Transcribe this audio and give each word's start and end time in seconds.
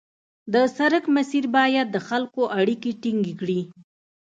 د 0.53 0.55
سړک 0.77 1.03
مسیر 1.15 1.45
باید 1.57 1.87
د 1.91 1.97
خلکو 2.07 2.41
اړیکې 2.59 2.91
ټینګې 3.01 3.33
کړي 3.39 3.59